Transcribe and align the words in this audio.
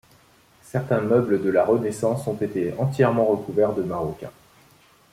Certains 0.63 0.99
meubles 1.01 1.39
de 1.43 1.51
la 1.51 1.63
Renaissance 1.63 2.25
ont 2.25 2.33
été 2.33 2.73
entièrement 2.79 3.25
recouverts 3.27 3.73
de 3.73 3.83
maroquin. 3.83 4.31